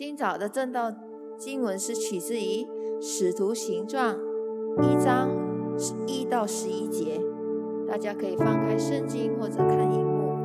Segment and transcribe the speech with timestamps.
[0.00, 0.90] 今早的正道
[1.36, 2.64] 经文是取自于
[3.02, 4.16] 《使徒行传》
[4.82, 5.28] 一章
[6.06, 7.20] 一到十一节，
[7.86, 10.38] 大家可以翻开圣经或者看荧幕，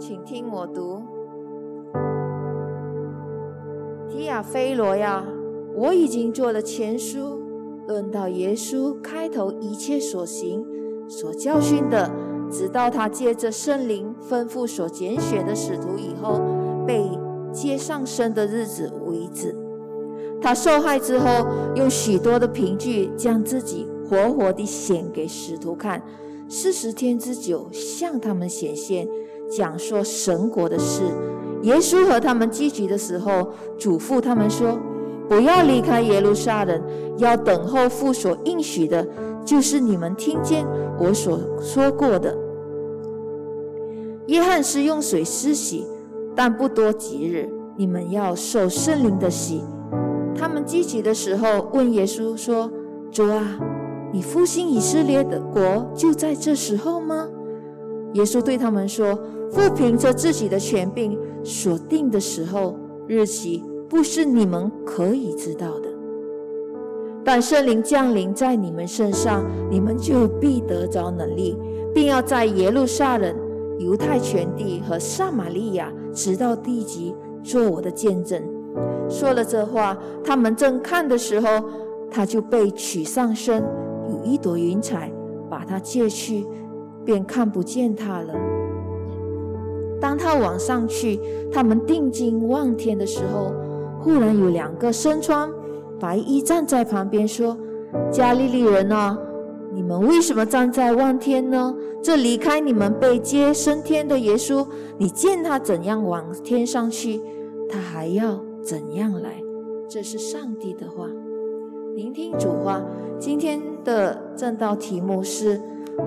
[0.00, 1.00] 请听我读。
[4.08, 5.24] 提亚菲罗呀，
[5.76, 7.40] 我已经做了前书，
[7.86, 10.66] 论到耶稣开头一切所行、
[11.08, 12.10] 所教训的，
[12.50, 16.40] 直到他借着圣灵吩咐所拣选的使徒以后，
[16.84, 17.08] 被
[17.54, 19.56] 接上身的日子为止。
[20.42, 26.02] 他受害之后，用许多的凭据将自己活活地显给使徒看，
[26.48, 29.08] 四十天之久向他们显现，
[29.48, 31.02] 讲说神国的事。
[31.62, 34.78] 耶稣和他们聚集的时候，嘱咐他们说
[35.30, 36.82] ：“不要离开耶路撒冷，
[37.16, 39.08] 要等候父所应许的，
[39.46, 40.66] 就是你们听见
[41.00, 42.36] 我所说过的。”
[44.28, 45.86] 约翰是用水施洗，
[46.36, 49.62] 但不多几日，你们要受圣灵的洗。
[50.36, 52.70] 他们聚集的时候，问耶稣说
[53.10, 53.58] ：“主啊，
[54.12, 57.28] 你复兴以色列的国就在这时候吗？”
[58.14, 59.18] 耶稣对他们说
[59.50, 62.74] ：“父凭着自己的权柄。”所定的时候
[63.06, 65.88] 日期不是你们可以知道的，
[67.22, 71.54] 但圣灵降临在你们身上，你们就必得着能力，
[71.94, 73.36] 并要在耶路撒冷、
[73.78, 78.42] 犹太全地和撒玛利亚，直到地极，做我的见证。
[79.08, 81.48] 说了这话，他们正看的时候，
[82.10, 83.62] 他就被取上身，
[84.08, 85.12] 有一朵云彩
[85.50, 86.46] 把他借去，
[87.04, 88.34] 便看不见他了。
[90.00, 91.20] 当他往上去，
[91.52, 93.52] 他们定睛望天的时候，
[94.00, 95.50] 忽然有两个身穿
[95.98, 97.56] 白衣站在旁边，说
[98.10, 99.18] ：“加利利人啊，
[99.74, 101.74] 你们为什么站在望天呢？
[102.02, 104.66] 这离开你们被接升天的耶稣，
[104.98, 107.20] 你见他怎样往天上去，
[107.68, 109.42] 他还要怎样来？”
[109.90, 111.08] 这是上帝的话。
[111.94, 112.82] 聆听主话。
[113.18, 115.60] 今天的正道题目是。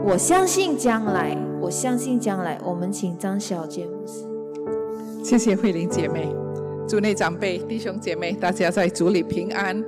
[0.05, 2.59] 我相信将来，我相信将来。
[2.65, 4.25] 我们请张小姐牧师。
[5.23, 6.27] 谢谢慧玲姐妹，
[6.85, 9.81] 主内长辈、弟兄姐妹，大家在主里平安。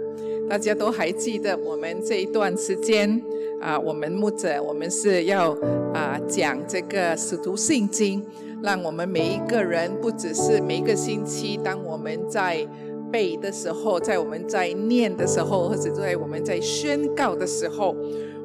[0.49, 3.21] 大家都还记得我们这一段时间
[3.59, 5.51] 啊，我们牧者，我们是要
[5.93, 8.23] 啊讲这个使徒信经，
[8.61, 12.67] 让我们每一个人，不只是每一个星期，当我们在
[13.11, 17.95] 背的时候，在我们在念的时候，或者在我们在宣告的时候。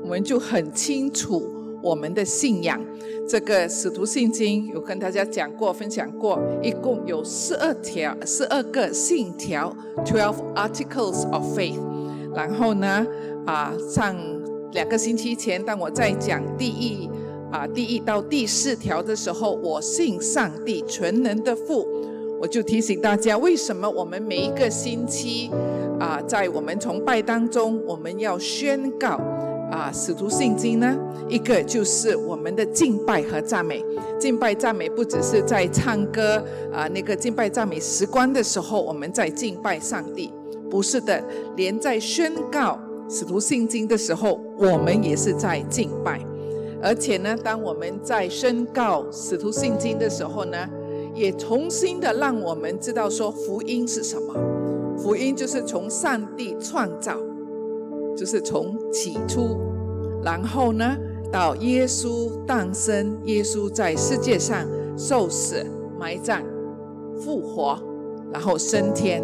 [0.03, 1.43] 我们就很清楚
[1.83, 2.79] 我们的信仰。
[3.27, 9.75] 这个使徒信经有跟大家讲过、分享过，一共有十二条、十二个信条
[10.05, 11.81] （twelve articles of faith）。
[12.35, 13.07] 然后呢，
[13.47, 14.15] 啊，上
[14.75, 17.09] 两个星期前，当我在讲第一
[17.51, 21.87] 啊第一到第四条的时候，我信上帝全能的父，
[22.41, 25.49] 我就提醒大家，为什么我们每一个星期
[26.01, 29.21] 啊，在我们崇拜当中，我们要宣告。
[29.71, 30.97] 啊，使徒信经呢，
[31.29, 33.83] 一个就是我们的敬拜和赞美。
[34.21, 36.41] 敬拜赞美不只是在唱歌
[36.73, 40.33] 啊，那个敬拜赞美时光的时候，我们在敬拜上帝，
[40.71, 41.21] 不是的，
[41.57, 42.79] 连在宣告
[43.09, 46.21] 使徒信经的时候，我们也是在敬拜。
[46.83, 50.69] 而且呢，当我们在宣告使徒信经的时候呢，
[51.15, 54.35] 也重新的让我们知道说福音是什么。
[54.97, 57.17] 福音就是从上帝创造。
[58.17, 59.59] 就是从起初，
[60.23, 60.97] 然后呢，
[61.33, 64.65] 到耶稣诞生，耶稣在世界上
[64.97, 65.67] 受死、
[65.99, 66.41] 埋葬、
[67.19, 67.77] 复活，
[68.33, 69.21] 然后升天，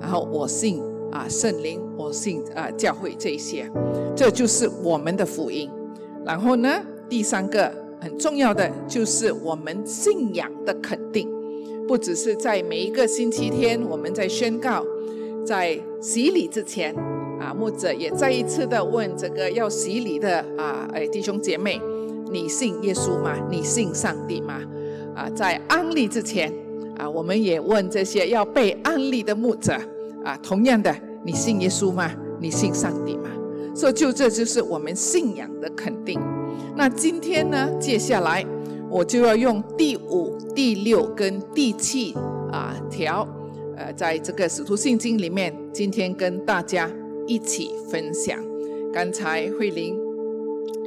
[0.00, 3.70] 然后我信啊圣灵，我信啊教会这些，
[4.16, 5.70] 这就是我们的福音。
[6.24, 6.68] 然后呢，
[7.08, 11.28] 第三个很重要的就是我们信仰的肯定，
[11.86, 14.84] 不只是在每一个星期天我们在宣告，
[15.44, 16.94] 在洗礼之前。
[17.40, 21.78] 啊，牧者也再一次的问这个要洗礼的啊，哎，弟兄姐妹，
[22.30, 23.36] 你信耶稣吗？
[23.50, 24.62] 你信上帝吗？
[25.14, 26.50] 啊，在安利之前
[26.96, 29.74] 啊，我们也问这些要被安利的牧者
[30.24, 32.10] 啊，同样的，你信耶稣吗？
[32.40, 33.30] 你信上帝吗？
[33.74, 36.20] 所以，就这就是我们信仰的肯定。
[36.76, 38.44] 那今天呢，接下来
[38.88, 42.12] 我就要用第五、第六跟第七
[42.52, 43.26] 啊条，
[43.76, 46.90] 呃，在这个使徒信经里面，今天跟大家。
[47.26, 48.38] 一起分享。
[48.92, 49.98] 刚才慧玲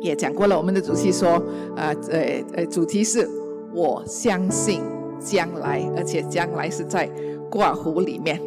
[0.03, 1.29] 也讲过了，我们的主题说，
[1.75, 3.27] 啊，呃呃，主题是
[3.73, 4.79] 我相信
[5.19, 7.09] 将来，而且将来是在
[7.49, 8.39] 挂湖里面。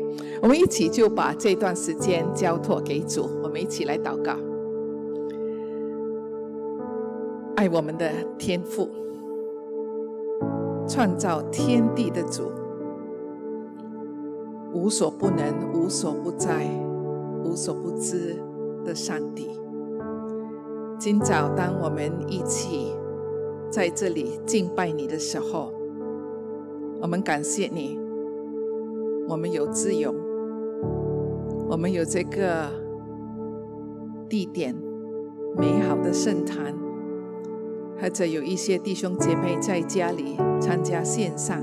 [0.42, 4.32] 我们一起就把这段时间交托给主，我们一起来祷告。
[7.56, 8.88] 爱我们的天父，
[10.88, 12.50] 创造天地的主，
[14.72, 16.66] 无所不能、无所不在、
[17.44, 18.42] 无所不知
[18.82, 19.50] 的上帝。
[20.98, 22.94] 今早，当我们一起
[23.70, 25.70] 在这里敬拜你的时候，
[27.02, 28.00] 我们感谢你，
[29.28, 30.14] 我们有自由，
[31.70, 32.68] 我们有这个
[34.28, 34.74] 地点，
[35.56, 36.74] 美好的圣坛，
[37.96, 41.62] 或者有一些弟兄姐妹在家里参加线上，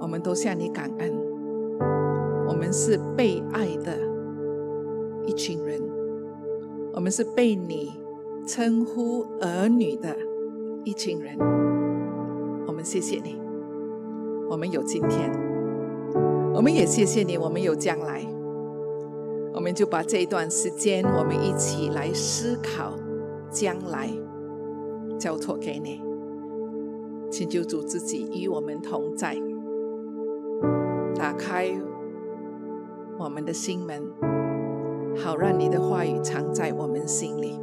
[0.00, 1.12] 我们都向你感恩。
[2.46, 3.98] 我们是被爱的
[5.26, 5.82] 一群人，
[6.94, 8.00] 我们是被你
[8.46, 10.16] 称呼儿女的
[10.84, 11.36] 一群人。
[12.68, 13.40] 我们谢谢你，
[14.48, 15.32] 我们有今天，
[16.60, 18.22] 我们也谢谢你，我们有将来。
[19.54, 22.92] 我们就把这一段时间，我们一起来思考
[23.50, 24.10] 将来，
[25.18, 26.02] 交托给你，
[27.30, 29.38] 请求主自己与我们同在，
[31.14, 31.70] 打开
[33.18, 34.02] 我们的心门，
[35.16, 37.58] 好让你的话语藏在我们心里。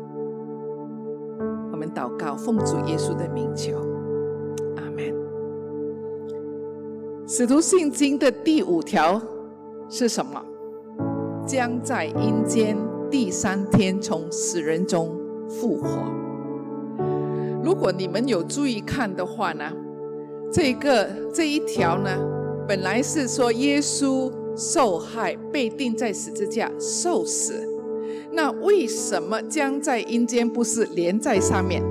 [1.72, 3.78] 我们祷告，奉主耶稣的名求，
[7.30, 9.22] 使徒信经的第五条
[9.90, 10.42] 是什么？
[11.46, 12.78] 将在阴间
[13.12, 15.14] 第三天从死人中
[15.50, 15.90] 复活。
[17.62, 19.70] 如果你们有注意看的话呢，
[20.54, 22.18] 这个这一条呢，
[22.66, 27.62] 本来是说耶稣受害被钉在十字架受死，
[28.32, 31.84] 那为什么将在阴间不是连在上面，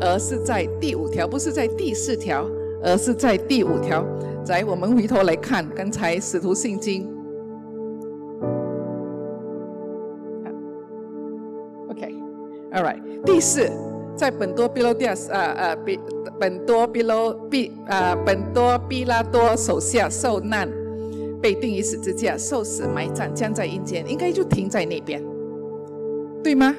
[0.00, 2.48] 而是在第五条，不是在第四条，
[2.82, 4.04] 而是在第五条？
[4.48, 7.08] 来，我们回头来看刚才使徒信经。
[11.88, 13.70] OK，All right，第四，
[14.16, 16.00] 在本多比罗迪亚斯啊啊比
[16.40, 20.68] 本多比罗比啊本多比拉多手下受难，
[21.40, 25.22] 被钉于十字架，受死埋葬，将在阴间，应该就停在那边，
[26.42, 26.74] 对吗？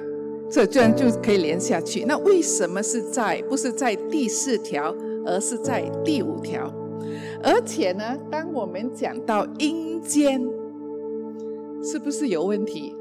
[0.50, 2.04] 这这样就可以连下去。
[2.04, 4.94] 那为什么是在不是在第四条，
[5.26, 6.72] 而是在第五条？
[7.44, 10.42] 而且呢，当我们讲到阴间，
[11.84, 12.96] 是不是有问题？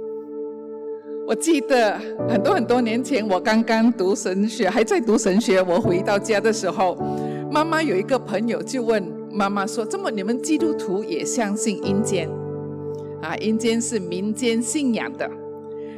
[1.27, 5.63] 我记得很多很多年前，我刚刚读神学，还在读神学。
[5.63, 6.97] 我回到家的时候，
[7.53, 9.01] 妈妈有一个朋友就问
[9.31, 12.29] 妈妈说：“这么你们基督徒也相信阴间？
[13.23, 15.31] 啊，阴间是民间信仰的。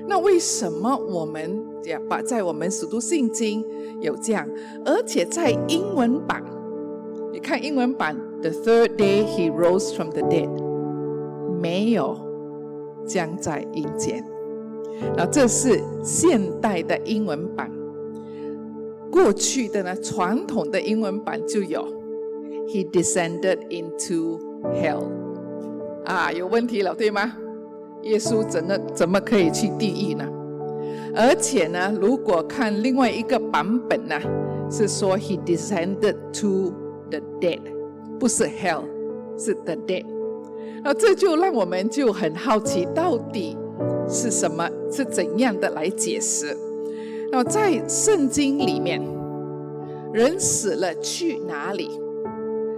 [0.07, 3.65] 那为什么我们这样把在我们使徒信经
[4.01, 4.49] 有这样？
[4.85, 6.43] 而且在英文版，
[7.33, 10.49] 你看英文版，The third day he rose from the dead，
[11.61, 12.17] 没有
[13.07, 14.25] 将在阴间。”
[15.17, 17.71] 那这是现代的英文版，
[19.11, 21.83] 过去的呢，传统的英文版就有
[22.69, 24.39] ，He descended into
[24.75, 25.09] hell，
[26.05, 27.33] 啊，有问题了，对吗？
[28.03, 30.29] 耶稣怎么怎么可以去地狱呢？
[31.15, 34.21] 而且呢，如果看另外一个版本呢，
[34.71, 36.73] 是说 He descended to
[37.11, 37.61] the dead，
[38.19, 38.83] 不是 hell，
[39.39, 40.05] 是 the dead。
[40.83, 43.57] 那这就让我们就很好奇，到底。
[44.09, 44.69] 是什么？
[44.91, 46.57] 是怎样的来解释？
[47.31, 49.01] 那在圣经里面，
[50.13, 51.89] 人死了去哪里？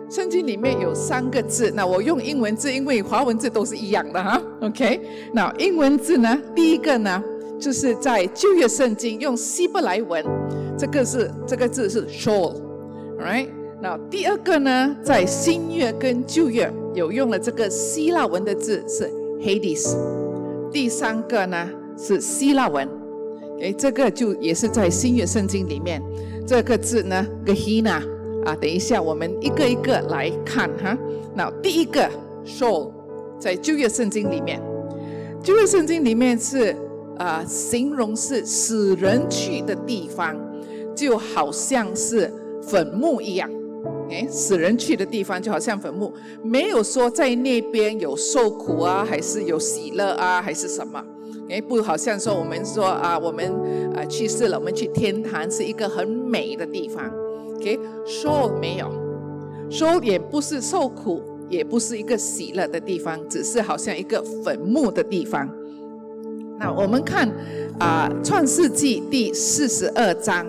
[0.09, 4.41] 圣经里面有三个字，那我用英文字，因为华文字都是一样的哈。
[4.61, 5.01] OK，
[5.33, 6.41] 那英文字呢？
[6.55, 7.23] 第一个呢，
[7.59, 10.25] 就是在旧约圣经用希伯来文，
[10.77, 13.49] 这个是这个字是 Sheol，right？
[13.81, 19.95] 那第二个呢，在新约跟旧约有用了这个希腊文的字是 Hades。
[20.73, 22.89] 第三个呢是希腊文，
[23.61, 26.03] 诶，这个就也是在新约圣经里面，
[26.47, 28.03] 这个字呢 Gehenna
[28.45, 30.97] 啊，等一下我们一个一个来看哈。
[31.35, 32.11] 那第一个
[32.45, 32.91] Sheol
[33.39, 34.61] 在旧约圣经里面，
[35.43, 36.75] 旧约圣经里面是
[37.19, 40.37] 啊，形容是死人去的地方，
[40.95, 43.51] 就好像是坟墓一样。
[44.11, 51.03] 哎，死人去的地方就好像坟墓，没有说在那边有受苦啊，还是有喜乐啊，还是什么？
[51.51, 53.53] 哎，不好像说我们说啊，我们
[53.95, 57.05] 啊去世了，我们去天堂是一个很美的地方。
[57.57, 58.91] OK，说没有，
[59.71, 65.49] 说也不是受苦，也不是一个喜乐的地方，只是好像一个坟墓的地方。
[66.59, 67.29] 那我们看
[67.79, 70.47] 啊，《创世纪》第四十二章，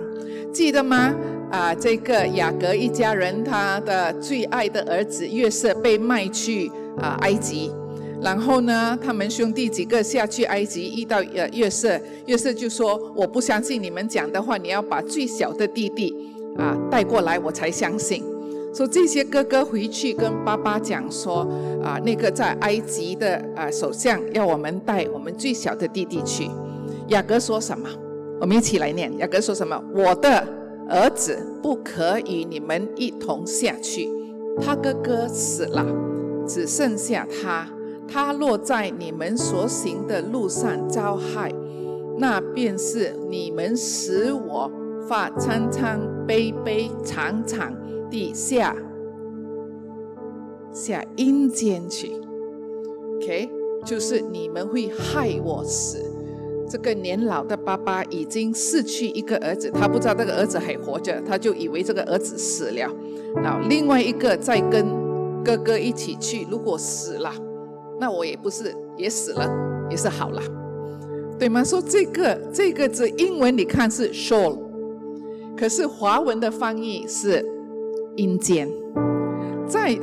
[0.52, 1.14] 记得吗？
[1.50, 7.70] 啊，这个雅各一家人，他的最爱的儿子约瑟被卖去啊埃及，
[8.20, 16.14] 然后呢，他们兄弟几个下去埃及遇到呃约瑟，约瑟就说：“我不相信你们讲的话，你要把最小的弟弟
[16.56, 18.22] 啊带过来，我才相信。”
[18.76, 21.48] 说这些哥哥回去跟爸爸讲说
[21.82, 26.46] 啊，那个在埃及的啊首相要我们带我们最小的弟弟去。
[27.08, 27.88] 雅各说什么？
[28.38, 29.10] 我们一起来念。
[29.16, 29.82] 雅各说什么？
[29.94, 30.46] 我的
[30.90, 34.10] 儿子不可与你们一同下去，
[34.60, 35.82] 他哥哥死了，
[36.46, 37.66] 只剩下他。
[38.06, 41.50] 他落在你们所行的路上遭害，
[42.18, 44.70] 那便是你们使我
[45.08, 47.72] 发苍苍、悲悲长长
[48.10, 48.76] 地下
[50.72, 52.12] 下阴间去。
[53.16, 53.50] OK，
[53.84, 55.98] 就是你们会害我死。
[56.68, 62.92] 这个年老的爸爸已经失去一个儿子，他不知道这个儿子还活着，他就以为这个儿子死了。
[63.36, 64.84] 然后另外一个再跟
[65.44, 67.32] 哥哥一起去，如果死了。
[67.98, 69.48] 那我也不是也死了，
[69.88, 70.42] 也是好了，
[71.38, 71.64] 对吗？
[71.64, 74.58] 说这个这个字英文你看是 “shoul”，
[75.56, 77.42] 可是华文的翻译是
[78.16, 78.68] 阴间。
[79.66, 79.98] 在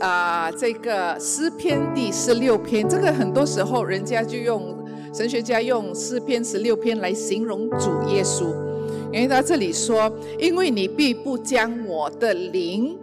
[0.00, 4.76] 啊这个诗篇第十六篇，这个很多时候人家就用
[5.12, 8.52] 神学家用诗篇十六篇来形容主耶稣，
[9.12, 12.98] 因为他这里说，因为你必不将我的灵。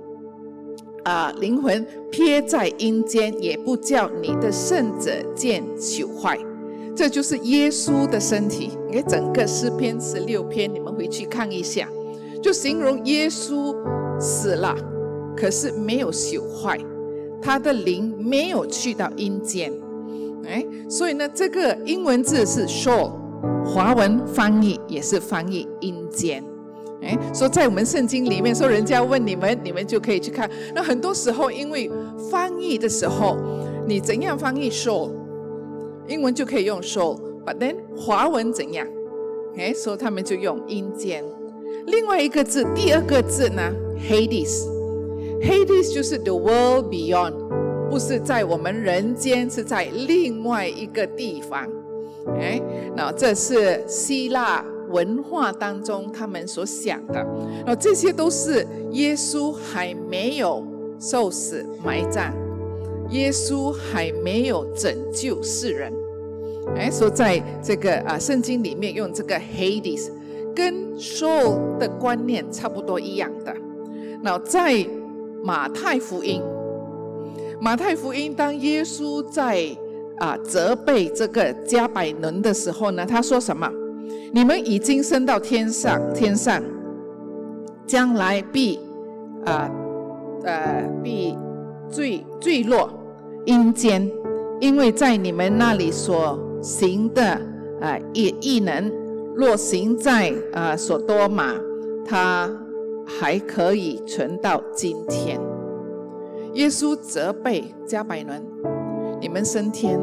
[1.04, 6.36] 啊，灵魂撇在阴间，也不叫你的圣者见朽坏。
[6.96, 8.72] 这就是耶稣的身体。
[8.90, 11.88] 你看整个诗篇十六篇，你们回去看一下，
[12.42, 13.76] 就形容耶稣
[14.20, 14.76] 死了，
[15.36, 16.80] 可是没有朽坏，
[17.42, 19.72] 他的灵没有去到阴间。
[20.48, 23.12] 哎，所以呢，这个英文字是 soul，
[23.66, 26.44] 华文翻译也是翻译阴间。
[27.02, 30.50] 哎，说在我们圣经里面，说人家问你们，你们就可以去看。
[30.74, 31.92] 那很多时候，因为
[32.32, 33.38] 翻译的时候，
[33.88, 35.12] 你怎样翻译 soul，
[36.08, 38.88] 英文就可以用 soul，but then 华文怎样？
[39.58, 41.24] 哎，所以他们就用阴间。
[41.88, 43.62] 另外一个字，第二个字呢
[44.10, 47.34] ，Hades，Hades 就是 the world beyond，
[47.90, 51.68] 不是在我们人间，是在另外一个地方。
[52.40, 52.62] 哎，
[52.96, 54.66] 那这是希腊。
[54.88, 57.26] 文化当中，他们所想的，
[57.66, 60.64] 那这些都是耶稣还没有
[61.00, 62.32] 受死埋葬，
[63.10, 65.92] 耶稣还没有拯救世人。
[66.78, 70.12] 哎，说在这个啊圣经里面用这个 Hades，
[70.56, 73.54] 跟 soul 的观念差不多一样的。
[74.22, 74.88] 那在
[75.44, 76.42] 马太福音，
[77.60, 79.66] 马太福音当耶稣在
[80.18, 83.70] 啊责备这个加百伦的时候呢，他说什么？
[84.34, 86.62] 你们已经升到天上，天上
[87.86, 88.80] 将来必
[89.46, 89.70] 啊
[90.44, 91.38] 呃必
[91.90, 92.90] 坠坠落
[93.46, 94.10] 阴间，
[94.60, 97.24] 因为在你们那里所行的
[97.80, 98.92] 啊异异能，
[99.36, 101.56] 若行在啊所多玛，
[102.06, 102.50] 他
[103.06, 105.40] 还可以存到今天。
[106.54, 108.42] 耶稣责备加百伦，
[109.20, 110.00] 你们升天。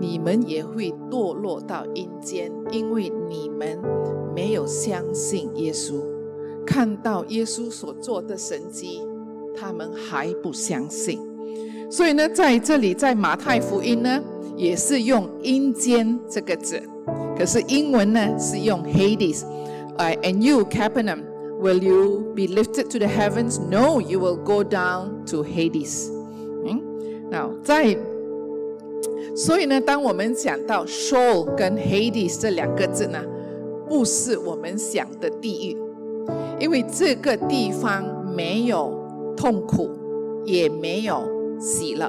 [0.00, 3.78] 你们也会堕落到阴间，因为你们
[4.34, 6.02] 没有相信耶稣，
[6.66, 9.00] 看到耶稣所做的神迹，
[9.56, 11.20] 他们还不相信。
[11.88, 14.20] 所以呢，在这里，在马太福音呢，
[14.56, 16.80] 也是用阴间这个字，
[17.36, 19.44] 可是英文呢是用 Hades。
[19.96, 21.22] 哎，And you, Capernaum,
[21.60, 23.58] will you be lifted to the heavens?
[23.70, 26.10] No, you will go down to Hades.
[26.64, 26.80] 嗯
[27.30, 27.96] ，Now 在。
[29.36, 33.18] 所以呢，当我们讲到 soul 跟 Hades 这两个字呢，
[33.88, 35.76] 不是我们想的地狱，
[36.60, 38.92] 因为这个地方没有
[39.36, 39.90] 痛苦，
[40.44, 41.22] 也没有
[41.58, 42.08] 喜乐。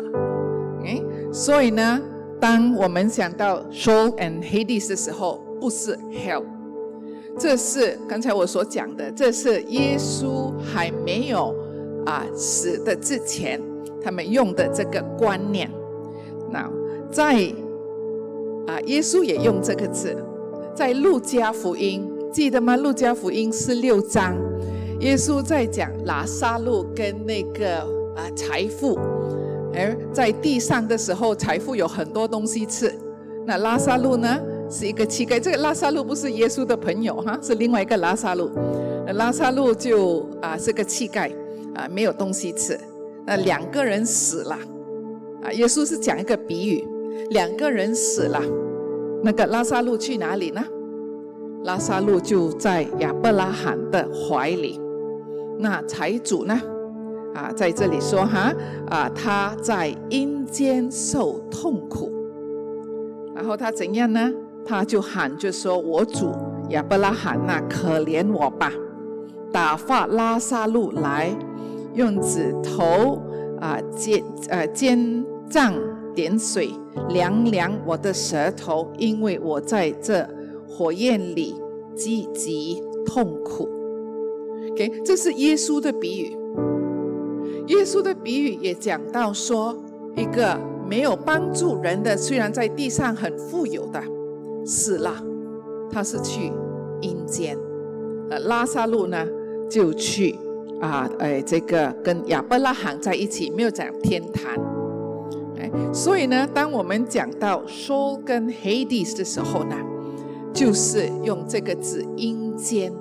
[0.84, 2.00] 哎，所以呢，
[2.40, 6.44] 当我们想到 soul and Hades 的时候，不是 hell，
[7.40, 11.56] 这是刚才我所讲的，这是耶稣还没有
[12.06, 13.60] 啊死的之前，
[14.04, 15.72] 他们用的这个观念。
[16.52, 16.70] 那
[17.12, 17.34] 在
[18.68, 20.16] 啊，耶稣也用这个字，
[20.76, 22.76] 在路加福音记得吗？
[22.76, 24.36] 路加福音是六章，
[25.00, 27.80] 耶稣在讲拿撒路跟那个
[28.16, 28.98] 啊财富，
[29.76, 32.94] 而在地上的时候，财富有很多东西吃。
[33.46, 34.40] 那拉萨路呢，
[34.70, 35.40] 是一个乞丐。
[35.40, 38.50] 这个拉萨路不是耶稣的朋友哈，是另外一个拉萨路。
[39.06, 41.32] 那拉萨路就啊是个乞丐
[41.76, 42.80] 啊，没有东西吃。
[43.26, 44.58] 那两个人死了
[45.44, 46.88] 啊，耶稣是讲一个比喻。
[47.30, 48.42] 两个人死了，
[49.24, 50.64] 那个拉萨路去哪里呢？
[51.64, 54.80] 拉萨路就在亚伯拉罕的怀里。
[55.58, 56.62] 那财主呢？
[57.36, 58.52] 啊，在这里说哈
[58.88, 62.12] 啊，他在阴间受痛苦。
[63.36, 64.32] 然后他怎样呢？
[64.66, 66.32] 他就喊就说：“我主
[66.70, 68.72] 亚伯拉罕呐，可怜我吧，
[69.52, 71.30] 打发拉萨路来，
[71.94, 73.22] 用指头
[73.60, 75.76] 啊尖呃尖杖
[76.16, 76.72] 点水，
[77.10, 80.28] 凉凉我的舌头，因为我在这
[80.68, 81.54] 火焰里
[81.96, 83.70] 积极痛苦。
[84.72, 86.36] OK，这是耶稣的比喻。
[87.68, 89.76] 耶稣的比喻也讲到说，
[90.16, 94.02] 一个没有帮助人的，虽然在地上很富有的
[94.66, 95.14] 死了，
[95.92, 96.52] 他是去
[97.02, 97.58] 阴间。
[98.30, 99.26] 呃，拉萨路呢
[99.70, 100.36] 就去
[100.82, 104.54] 啊，哎，这个跟亚伯拉罕在一起，没有讲天堂。
[105.58, 109.76] 哎，所以呢，当我们讲到 Soul 跟 Hades 的时候呢，
[110.54, 112.94] 就是用这个字阴间。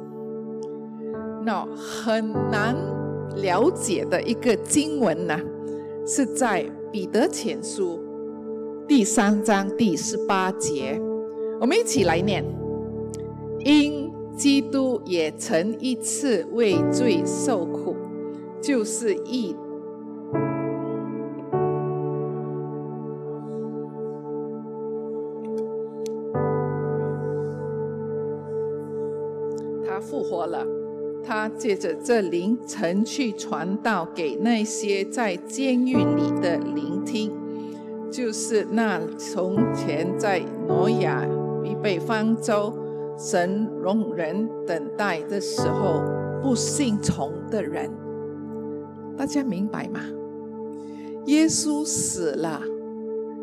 [1.44, 2.74] 那很难
[3.36, 5.40] 了解的一个经文呢，
[6.06, 8.00] 是在彼得前书
[8.86, 11.00] 第三章第十八节，
[11.60, 12.44] 我们一起来念：
[13.60, 17.96] 因基督也曾一次为罪受苦，
[18.60, 19.54] 就是一。
[31.56, 37.32] 借着这灵曾去传道给那些在监狱里的聆听，
[38.10, 41.26] 就是那从前在挪亚
[41.64, 42.72] 预备方舟、
[43.18, 46.02] 神容人等待的时候
[46.42, 47.90] 不信从的人。
[49.16, 50.00] 大家明白吗？
[51.26, 52.60] 耶稣死了，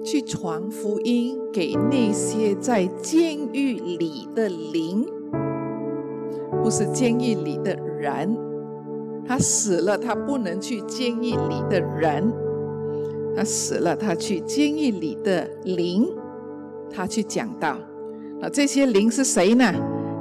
[0.04, 5.08] 去传福音给那些在监狱里的灵。
[6.62, 8.36] 不是监狱里的人，
[9.28, 12.34] 他死了，他不能去监狱里的人，
[13.36, 16.10] 他死了，他去监狱里的灵，
[16.90, 17.78] 他去讲道。
[18.40, 19.72] 那这些灵是谁呢？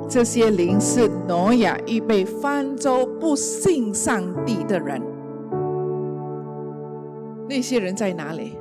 [0.09, 5.01] 这些灵是挪亚预备方舟不信上帝的人。
[7.49, 8.59] 那些人在哪里？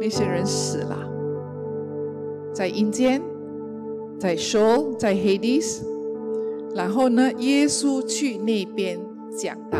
[0.00, 0.98] 那些人死了，
[2.52, 3.22] 在阴间，
[4.18, 5.93] 在 s h o 在 Hades。
[6.74, 8.98] 然后呢，耶稣去那边
[9.36, 9.78] 讲道。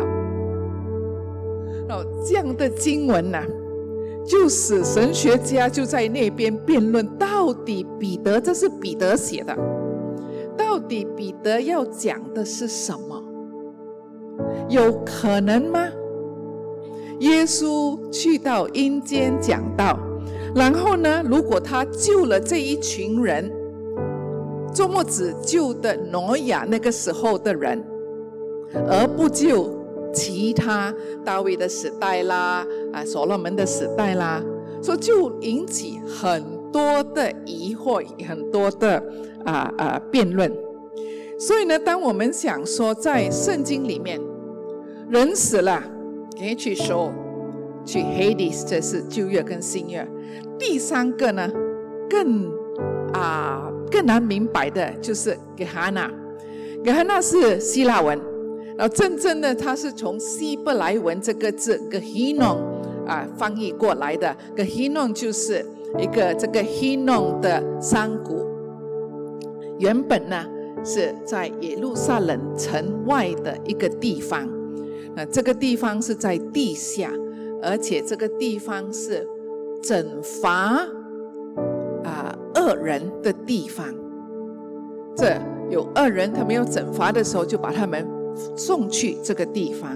[1.89, 3.43] 哦，这样的经文呐，
[4.25, 9.55] 就使神学家就在那边辩论：到底彼得这是彼得写的，
[10.57, 13.21] 到底彼得要讲的是什么？
[14.69, 15.87] 有可能吗？
[17.19, 19.99] 耶稣去到阴间讲道，
[20.55, 23.51] 然后呢，如果他救了这一群人？
[24.75, 27.81] 周末只救的挪亚那个时候的人，
[28.89, 29.73] 而不救
[30.13, 34.43] 其他大卫的时代啦，啊，所罗门的时代啦，
[34.83, 39.01] 说就引起很多的疑惑，很多的
[39.45, 40.51] 啊啊辩论。
[41.39, 44.19] 所以呢，当我们想说在圣经里面，
[45.09, 45.81] 人死了
[46.37, 47.13] 可以去说
[47.85, 50.05] 去 Hades，这是旧约跟新约。
[50.59, 51.49] 第三个呢，
[52.09, 52.51] 更
[53.13, 53.64] 啊。
[53.91, 56.11] 更难明白的就是给哈娜，
[56.83, 58.19] 给哈娜是希腊文，
[58.77, 62.57] 然后真正的它是从希伯来文这个字 “gehinon”
[63.05, 65.65] 啊翻译过来的，“gehinon” 就是
[65.97, 68.45] 一个这个 “hinon” 的山谷，
[69.79, 70.45] 原本呢
[70.83, 74.47] 是在耶路撒冷城外的一个地方，
[75.15, 77.11] 那这个地方是在地下，
[77.61, 79.27] 而且这个地方是
[79.81, 80.85] 整罚。
[82.55, 83.85] 恶人的地方，
[85.15, 85.35] 这
[85.69, 88.07] 有恶人，他没有惩罚的时候，就把他们
[88.55, 89.95] 送去这个地方。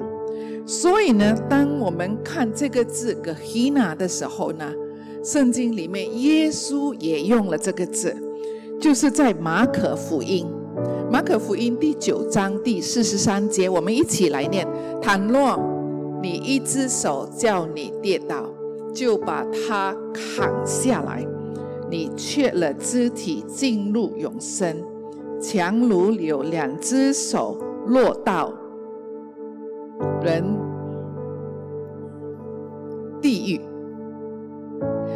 [0.65, 4.72] 所以呢，当我们看这个字 “Gehenna” 的时候呢，
[5.24, 8.15] 圣经里面耶稣也用了这个字，
[8.80, 10.45] 就是在马可福音，
[11.12, 14.67] 马可福音第九章第四十三节，我们一起来念：
[15.02, 15.60] 倘若
[16.22, 18.45] 你一只手叫你跌倒，
[18.93, 21.26] 就把它砍下来。
[21.89, 24.78] 你缺了肢体进入永生，
[25.41, 28.54] 强如有两只手落到
[30.21, 30.43] 人
[33.21, 33.62] 地狱。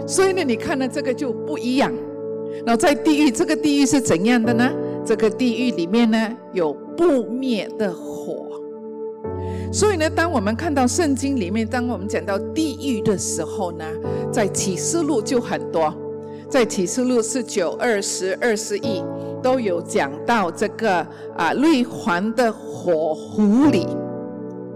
[0.07, 1.93] 所以呢，你看呢，这个就不一样。
[2.65, 4.69] 那在地狱，这个地狱是怎样的呢？
[5.05, 8.47] 这个地狱里面呢，有不灭的火。
[9.71, 13.85] 所以呢，当我们看到圣经里面，当我们讲到地狱的时候呢，
[14.31, 15.93] 在启示录就很多。
[16.53, 19.03] 在启示录十九、二十二十一
[19.41, 21.03] 都有讲到这个
[21.35, 23.87] 啊，绿环的火湖里，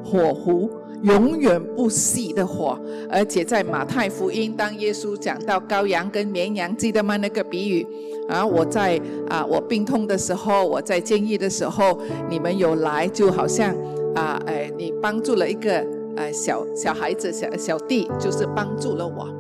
[0.04, 0.68] 火湖
[1.04, 2.76] 永远不熄的火，
[3.12, 7.16] 而且在马太福音，当耶稣讲到羔羊跟绵羊，记得吗？
[7.18, 7.86] 那个比喻
[8.28, 13.72] 啊，我在啊，我病痛的时候，我在监狱的时候，你们有来，就好像
[14.16, 15.86] 啊，哎，你帮助了一个
[16.16, 19.37] 呃小小孩子小小弟，就是帮助了我。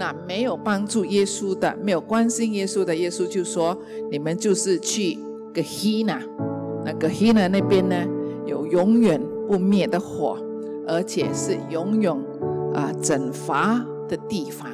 [0.00, 3.76] 那没有帮助耶稣的，没有关心耶稣的，耶稣就说：
[4.10, 5.18] 你们就是去
[5.52, 6.18] 个希那，
[6.86, 7.94] 那个希那那边呢，
[8.46, 10.38] 有永远不灭的火，
[10.86, 12.10] 而且是永远
[12.72, 14.70] 啊惩罚的地方。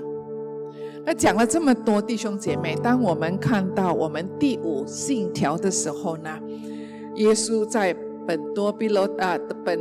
[1.04, 6.30] 那讲了这么多，弟兄姐妹，当我们看到我们第五信条的时候呢，
[7.16, 7.92] 耶稣在
[8.28, 9.80] 本多比罗啊本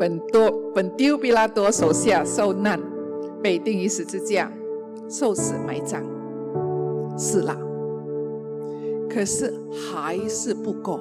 [0.00, 2.80] 本多本丢比拉多手下受难，
[3.42, 4.50] 被钉于十字架。
[5.08, 6.02] 受死埋葬，
[7.16, 7.56] 死了。
[9.08, 11.00] 可是还是不够，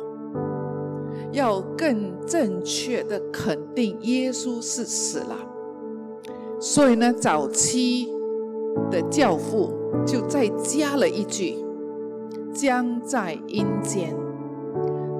[1.32, 5.36] 要更正确的肯定耶稣是死了。
[6.60, 8.10] 所以呢，早期
[8.90, 9.74] 的教父
[10.06, 11.58] 就再加了一句
[12.54, 14.16] ：“将在阴间。”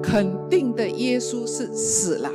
[0.02, 2.30] 肯定的耶稣是死了。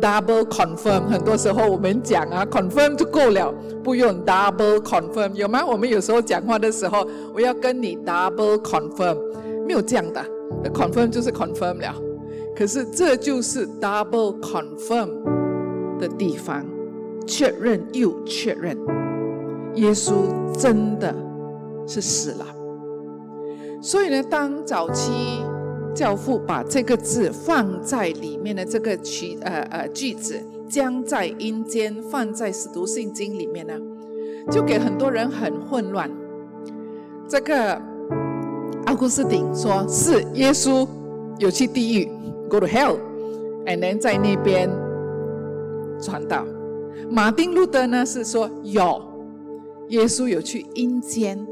[0.00, 3.52] Double confirm，很多时候我们讲啊，confirm 就够了，
[3.82, 5.64] 不用 double confirm，有吗？
[5.66, 7.04] 我们有时候讲话的时候，
[7.34, 9.18] 我要跟你 double confirm，
[9.66, 10.24] 没有这样的
[10.72, 11.92] ，confirm 就是 confirm 了。
[12.54, 15.08] 可是这就是 double confirm
[15.98, 16.64] 的地方，
[17.26, 18.78] 确认又确认，
[19.74, 20.12] 耶稣
[20.56, 21.12] 真的
[21.88, 22.46] 是死了。
[23.82, 25.42] 所以呢，当早期。
[25.94, 33.74] 教父把这个字放在里面的这个句呃呃句子，将在阴间放在使徒信经里面呢，
[34.50, 36.10] 就给很多人很混乱。
[37.28, 37.80] 这个
[38.86, 40.86] 奥古斯丁说是耶稣
[41.38, 42.08] 有去地狱
[42.48, 44.70] ，go to hell，and then 在那边
[46.00, 46.46] 传道。
[47.10, 49.02] 马丁路德呢是说有
[49.88, 51.46] 耶稣有去阴间，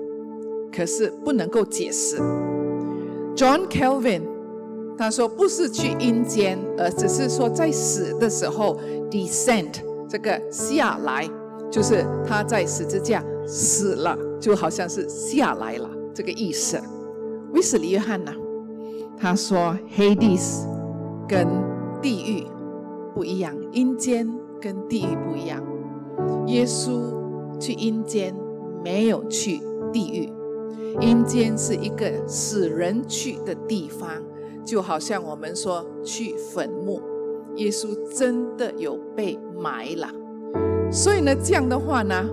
[0.74, 2.16] 可是不能够解释。
[3.36, 4.22] John Calvin。
[4.98, 8.78] 他说：“不是去阴间，而只是说在死的时候
[9.10, 9.74] ，descend
[10.08, 11.28] 这个下来，
[11.70, 16.80] 就是他在十字架死了，就好像是下来了这个意思。”
[17.52, 18.32] 威斯利约翰呢？
[19.18, 20.64] 他说：“Hades
[21.28, 21.46] 跟
[22.00, 22.46] 地狱
[23.14, 24.26] 不一样，阴间
[24.58, 25.62] 跟地狱不一样。
[26.46, 28.34] 耶稣去阴间，
[28.82, 29.60] 没有去
[29.92, 30.32] 地狱。
[31.00, 34.10] 阴间是一个死人去的地方。”
[34.66, 37.00] 就好像我们说去坟墓，
[37.54, 40.08] 耶稣真的有被埋了。
[40.90, 42.28] 所以呢，这样的话呢，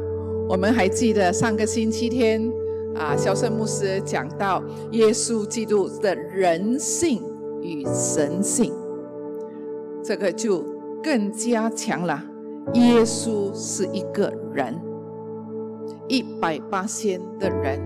[0.49, 2.52] 我们还记得上个星期天
[2.95, 7.21] 啊，肖圣牧师讲到耶稣基督的人性
[7.62, 8.73] 与神性，
[10.04, 10.65] 这个就
[11.04, 12.19] 更加强了。
[12.73, 14.82] 耶稣是一个人，
[16.08, 17.80] 一百八千的人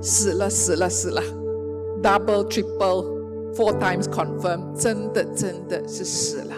[0.00, 1.22] 死了，死了，死了
[2.02, 3.18] ，double triple。
[3.54, 6.54] Four times confirm，真的真的是死了。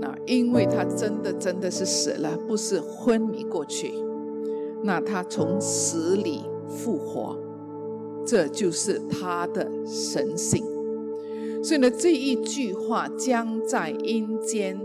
[0.00, 3.94] 那因为他真的真的是死了，不是昏迷过去。
[4.82, 7.38] 那他从死里复活，
[8.26, 10.62] 这就是他的神性。
[11.62, 14.78] 所以呢，这一句话将在阴间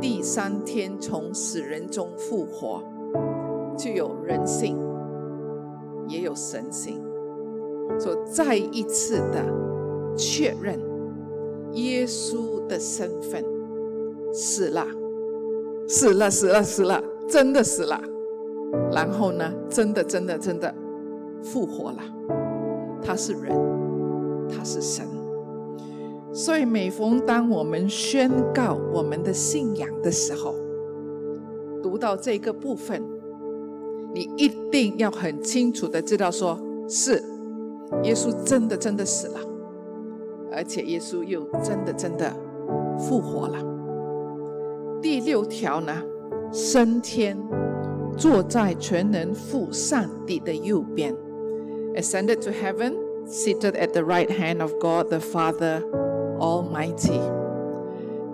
[0.00, 2.82] 第三天从死人中复活，
[3.78, 4.76] 就有人性，
[6.10, 7.00] 也有神性，
[7.98, 9.70] 所再一次的。
[10.16, 10.78] 确认
[11.72, 13.42] 耶稣的身份，
[14.34, 14.84] 死了，
[15.86, 17.98] 死了，死了，死了，真的死了。
[18.92, 20.74] 然后呢，真的，真的，真的
[21.42, 21.98] 复活了。
[23.00, 23.56] 他是人，
[24.48, 25.06] 他是神。
[26.32, 30.56] 所以每逢当我们宣告我们的信仰的时候，
[31.80, 33.00] 读到这个部分，
[34.12, 37.22] 你一定要很清楚的知道，说是
[38.02, 39.40] 耶稣真的，真的死了。
[40.52, 42.34] 而且耶稣又真的真的
[42.98, 43.58] 复活了。
[45.00, 46.02] 第六条呢，
[46.52, 47.38] 升天，
[48.16, 51.14] 坐在全能父上帝的右边
[51.94, 52.94] ，ascended to heaven,
[53.26, 55.82] seated at the right hand of God the Father
[56.38, 57.20] Almighty。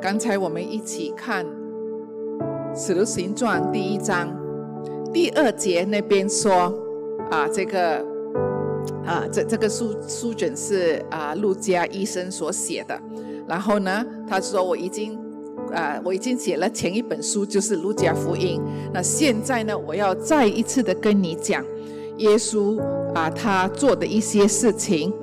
[0.01, 1.45] 刚才我们一起看
[2.75, 4.36] 《使徒行传》第一章
[5.17, 6.53] 第二节那边说
[7.31, 8.05] 啊，这个。
[9.07, 13.01] 啊，这这个书书卷是啊，陆家医生所写的。
[13.49, 15.19] 然后呢，他说我已经
[15.73, 18.61] 啊，我已经写了前一本书，就是《路加福音》。
[18.93, 21.65] 那现在呢，我要再一次的跟你讲，
[22.19, 22.79] 耶稣
[23.15, 25.15] 啊，他做的一些事情，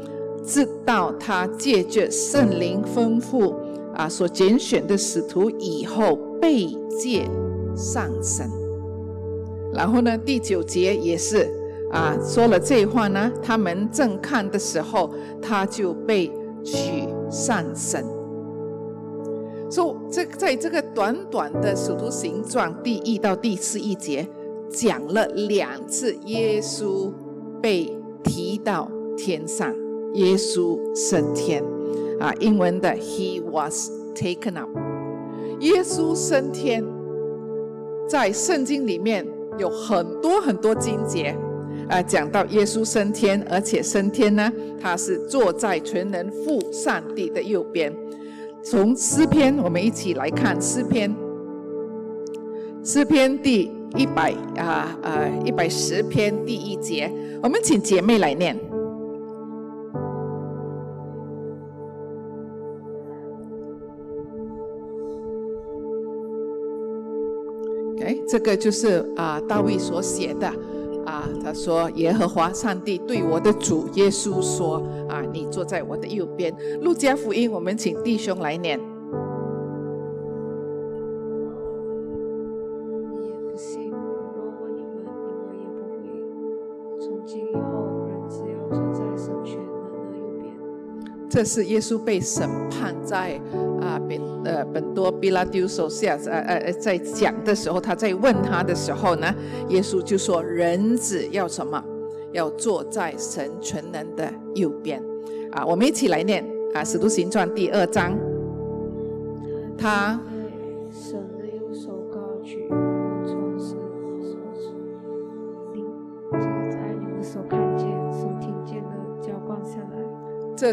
[0.43, 3.53] 直到他借着圣灵吩咐
[3.93, 7.29] 啊，所拣选的使徒以后被借
[7.75, 8.49] 上神。
[9.74, 11.50] 然后呢，第九节也是。
[11.92, 16.26] 啊，说了这话呢，他们正看的时候，他就被
[16.64, 18.04] 取上神。
[19.70, 24.28] 所以这在这个短短的使徒行传第一到第四一节，
[24.72, 27.14] 讲了两次耶稣
[27.62, 29.72] 被提到天上，
[30.16, 31.64] 耶稣升天
[32.20, 34.70] 啊，英文的 He was taken up，
[35.60, 36.84] 耶稣升天，
[38.10, 41.36] 在圣经里面有很多很多经节。
[41.89, 47.94] 啊，讲到耶稣升天，而且升天呢，他是坐在全能父上帝的右边。
[48.63, 51.13] 从诗篇，我们一起来看诗篇，
[52.84, 57.12] 诗篇第一百啊呃一百十篇第一节，
[57.42, 58.58] 我们请姐妹来念。
[68.04, 70.52] 哎，这个就是啊大卫所写的。
[71.06, 78.80] 啊，他说：“耶和华上帝对我的主耶稣说：啊，你坐在我的右边。”路加福音，我们请弟兄来念。
[91.34, 93.41] 这是耶稣被审判在。
[93.82, 99.34] 啊，本呃本多比拉丢手下，呃呃在讲的时候，他在问他的时候呢，
[99.69, 101.84] 耶稣就说：“人子要什么？
[102.34, 105.02] 要坐在神全能的右边。”
[105.52, 108.15] 啊，我们一起来念啊，《使徒行传》第二章，
[109.76, 110.19] 他。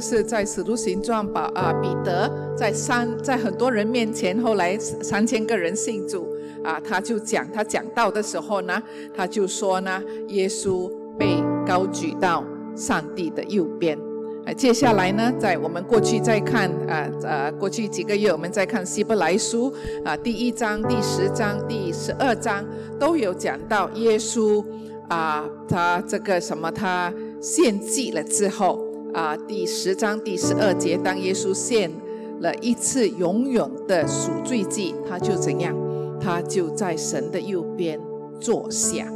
[0.01, 6.29] 是在使徒行传把啊彼得在三在很多人面前，后来三千个人信主
[6.65, 8.83] 啊，他就讲他讲到的时候呢，
[9.15, 13.99] 他就说呢，耶稣被高举到上帝的右边。
[14.47, 19.73] 啊，接下来呢，在我们过去再看啊呃过去几个月我们再看希伯来书
[20.05, 22.65] 啊第一章、第十章、第十二章
[22.99, 24.65] 都有讲到耶稣
[25.09, 28.90] 啊他这个什么他献祭了之后。
[29.13, 31.91] 啊，第十章第十二节，当耶稣献
[32.41, 35.77] 了一次永远的赎罪祭，他就怎样？
[36.21, 38.01] 他就在神的右边
[38.41, 39.07] 坐下。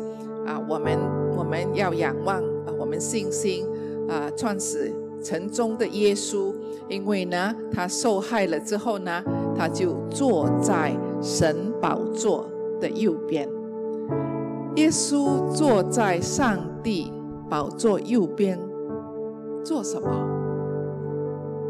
[0.46, 0.98] 啊，我们
[1.36, 3.64] 我们要仰望啊，我们信心
[4.08, 6.52] 啊，创始成终的耶稣，
[6.88, 9.22] 因为呢，他受害了之后呢，
[9.56, 12.48] 他就坐在神宝座
[12.80, 13.48] 的右边。
[14.74, 17.12] 耶稣坐在上帝
[17.48, 18.58] 宝座右边。
[19.64, 20.08] 做什么？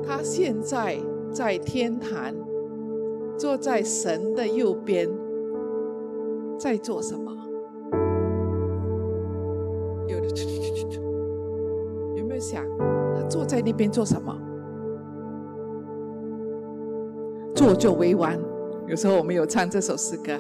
[0.07, 0.98] 他现在
[1.33, 2.35] 在天坛，
[3.38, 5.09] 坐在神的右边，
[6.59, 7.33] 在做什么？
[10.09, 10.26] 有的，
[12.16, 12.64] 有没有想
[13.16, 14.37] 他坐在那边做什么？
[17.54, 18.38] 做就为完。
[18.88, 20.33] 有时候我们有唱这首诗歌，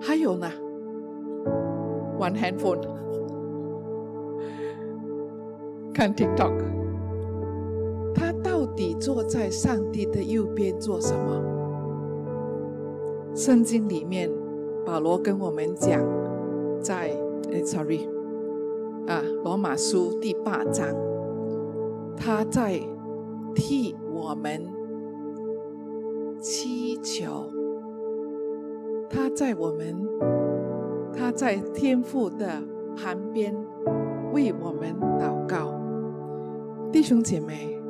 [0.00, 0.48] 还有呢
[2.18, 2.80] 玩 handphone，
[5.92, 6.81] 看 TikTok。
[8.62, 11.42] 到底坐在上帝的右边做什么？
[13.34, 14.30] 圣经里面，
[14.86, 16.00] 保罗跟我们讲，
[16.80, 17.10] 在
[17.52, 18.08] 哎，sorry，
[19.08, 20.86] 啊，罗马书第八章，
[22.16, 22.78] 他在
[23.52, 24.64] 替我们
[26.38, 27.50] 祈求，
[29.10, 30.08] 他在我们，
[31.12, 32.62] 他在天父的
[32.96, 33.52] 旁边
[34.32, 35.74] 为我们祷告，
[36.92, 37.81] 弟兄姐妹。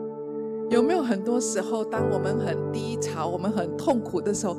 [0.72, 4.56] 有没有很多时候，当我们很低潮、我们很痛苦的时候，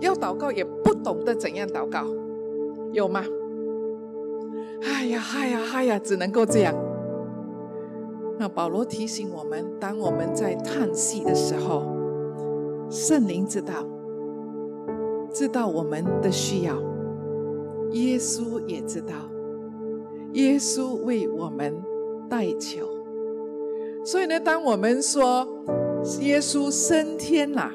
[0.00, 2.06] 要祷告也不懂得怎样祷告，
[2.92, 3.24] 有吗？
[4.84, 6.72] 哎呀，嗨呀，嗨呀，只能够这样。
[8.38, 11.82] 那保罗提醒我们，当我们在叹息的时候，
[12.88, 13.84] 圣灵知道，
[15.32, 16.76] 知道我们的需要，
[17.90, 19.14] 耶稣也知道，
[20.34, 21.82] 耶稣为我们
[22.30, 22.95] 代求。
[24.06, 25.44] 所以呢，当我们说
[26.20, 27.72] 耶稣升天啦，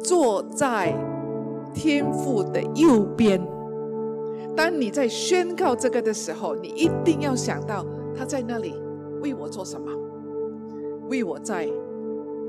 [0.00, 0.92] 坐在
[1.72, 3.40] 天父的右边，
[4.56, 8.74] 当你在宣告这个的时候，你一定要想到他在那里
[9.20, 9.88] 为我做什么，
[11.08, 11.70] 为我在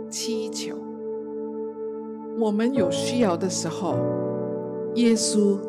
[0.10, 0.76] 祈求。
[2.40, 3.94] 我们有需要的时候，
[4.96, 5.60] 耶稣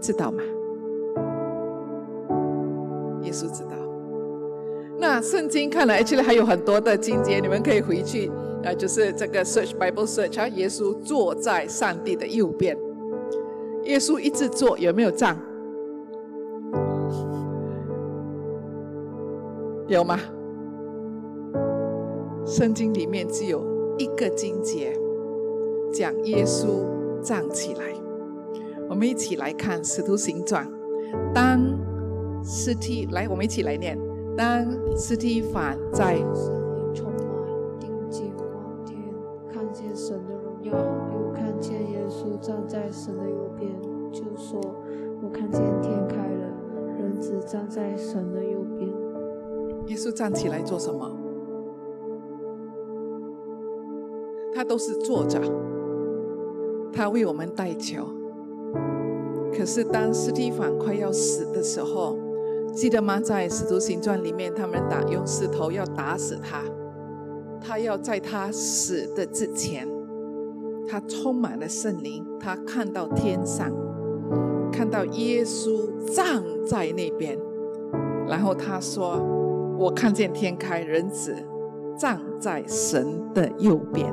[0.00, 0.42] 知道吗？
[3.24, 3.81] 耶稣知道。
[5.02, 8.30] 那圣经看来其实还有很多的经节，你们可以回去
[8.62, 12.78] 啊，就是这个 search Bible search 啊，耶稣坐在上帝的右边，
[13.82, 15.36] 耶稣一直坐，有没有站？
[19.88, 20.20] 有吗？
[22.46, 23.60] 圣经里面只有
[23.98, 24.96] 一个经节，
[25.92, 26.86] 讲耶稣
[27.20, 27.86] 站起来。
[28.88, 30.64] 我们一起来看《使徒行传》。
[31.34, 31.60] 当
[32.44, 33.98] 斯提来，我们一起来念。
[34.36, 34.66] 当
[34.96, 38.98] 斯蒂凡在圣灵充满，定睛望天，
[39.52, 43.70] 看见神的荣耀，又看见耶稣站在神的右边，
[44.10, 44.58] 就说
[45.22, 46.48] ：“我看见天开了，
[46.98, 48.88] 人子站在神的右边。”
[49.88, 51.10] 耶稣站起来做什么？
[54.54, 55.40] 他都是坐着，
[56.92, 58.06] 他为我们代求。
[59.52, 62.16] 可是当斯蒂凡快要死的时候，
[62.72, 63.20] 记得吗？
[63.20, 66.62] 在《使徒行传》里面，他们打用石头要打死他，
[67.60, 69.86] 他要在他死的之前，
[70.88, 73.70] 他充满了圣灵，他看到天上，
[74.72, 77.38] 看到耶稣站在那边，
[78.26, 79.20] 然后他说
[79.78, 81.36] ：“我看见天开，人子
[81.96, 84.12] 站在神的右边。”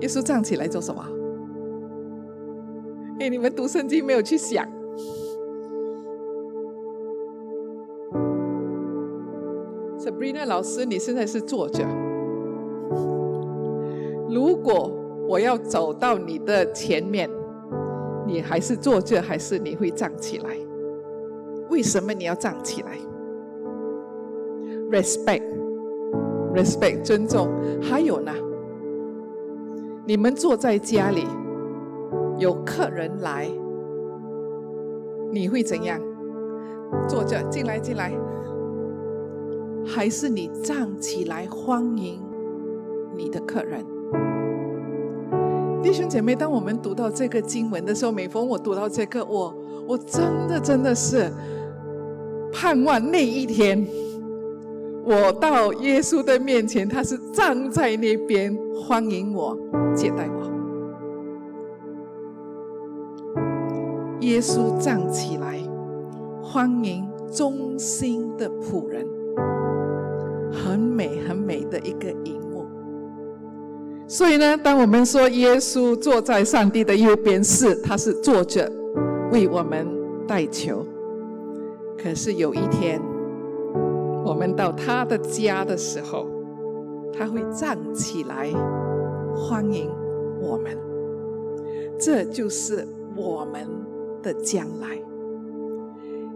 [0.00, 1.02] 耶稣站起来做什么？
[3.18, 4.68] 哎，你们读圣经没有去想
[10.22, 11.84] rina 老师，你现在是坐着。
[14.30, 14.88] 如果
[15.28, 17.28] 我要走到你的前面，
[18.24, 20.56] 你还是坐着，还是你会站起来？
[21.70, 22.96] 为什么你要站起来
[24.92, 27.48] ？Respect，respect，尊重。
[27.82, 28.32] 还有呢？
[30.06, 31.26] 你们坐在家里。
[32.38, 33.46] 有客人来，
[35.32, 36.00] 你会怎样？
[37.06, 38.10] 坐着进来进来，
[39.86, 42.20] 还是你站起来欢迎
[43.16, 43.84] 你的客人？
[45.82, 49.54] 弟兄姐妹，当我们读到这个经文的时候，每逢我读到这个，我
[49.88, 51.30] 我真的真的是
[52.52, 53.84] 盼望那一天，
[55.04, 59.58] 我到耶稣的面前，他是站在那边欢迎我、
[59.94, 60.52] 接待我。
[64.20, 65.58] 耶稣站起来，
[66.40, 69.04] 欢迎忠心的仆人，
[70.72, 72.64] 很美很美的一个荧幕。
[74.08, 78.72] 所以呢，当我们说耶稣坐在上帝的右边，是他是坐着
[79.30, 79.86] 为我们
[80.26, 80.82] 代求。
[82.02, 82.98] 可是有一天，
[84.24, 86.26] 我们到他的家的时候，
[87.12, 88.50] 他会站起来
[89.34, 89.90] 欢迎
[90.40, 90.74] 我们。
[91.98, 93.68] 这就是我们。
[94.22, 94.96] 的将来，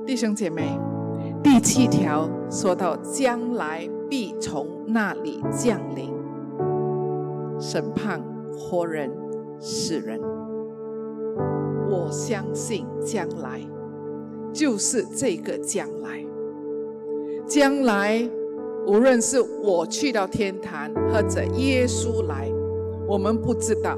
[0.04, 0.76] 弟兄姐妹，
[1.46, 6.12] 第七条说到将来必从那里降临，
[7.60, 8.20] 审判
[8.58, 9.08] 活人
[9.60, 10.20] 死人。
[11.88, 13.60] 我相信将来
[14.52, 16.26] 就是这个将来，
[17.46, 18.28] 将来
[18.84, 22.50] 无论是我去到天堂，或者耶稣来，
[23.06, 23.96] 我们不知道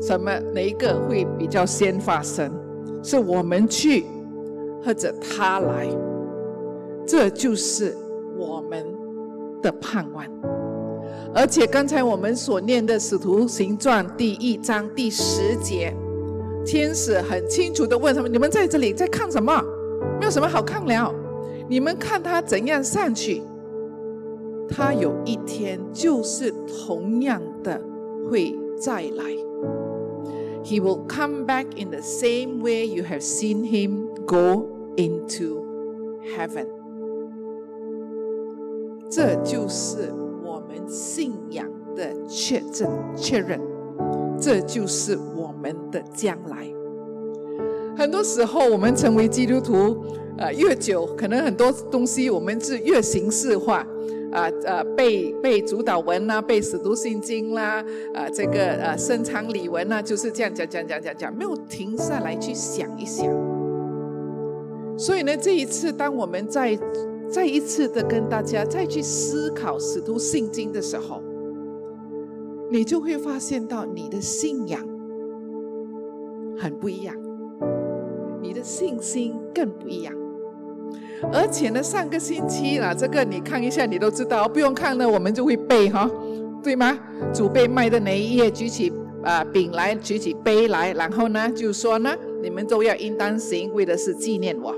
[0.00, 2.50] 什么哪一个会比较先发生。
[3.02, 4.06] 是我们去，
[4.82, 5.86] 或者他来，
[7.08, 7.96] 这就是
[8.36, 8.84] 我们
[9.62, 10.26] 的盼望。
[11.34, 15.94] 而且刚才我们所念的《使徒行传》第一章第十节，
[16.66, 19.58] 天使很清楚的问他们：“你们在这里在看什么？
[20.20, 21.14] 没有什么好看了。
[21.66, 23.42] 你们看他怎样上去，
[24.68, 27.80] 他有一天就是同样的
[28.30, 29.24] 会再来。”
[30.62, 34.66] He will come back in the same way you have seen him go
[34.96, 35.64] into
[36.36, 36.66] heaven。
[39.10, 40.12] 这就是
[40.44, 41.66] 我们信仰
[41.96, 43.60] 的确证、确认，
[44.38, 46.66] 这就是我们的将来。
[47.96, 50.04] 很多时候，我们成为基督徒，
[50.36, 53.86] 呃，越久，可能很多东西我们是越形式化。
[54.30, 63.26] 啊呃，背背主导文呐，背使徒信经啦，啊，这个呃，深藏礼文呐，就是这样讲讲讲讲讲，没有停下来去想一想。
[64.98, 66.78] 所以呢，这一次当我们在
[67.30, 71.22] 再一次的跟大家再去思考使徒信经的时候，
[72.70, 74.80] 你就会发现到你的信仰
[76.58, 77.14] 很不一样，
[78.42, 80.12] 你的信心更不一样。
[81.32, 86.10] 而且呢，上个星期啊，这个你看一下，你都知道，不用看呢，我们就会背哈，
[86.62, 86.98] 对吗？
[87.34, 94.74] 主被卖的那一页，举起啊饼来，举起杯来，然后呢，就说呢，你们都要应当行，为的是纪念我。